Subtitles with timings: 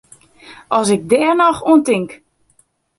[0.77, 2.09] As ik dêr noch oan tink!